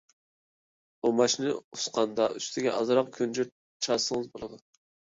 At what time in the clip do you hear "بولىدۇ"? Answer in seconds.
4.37-4.65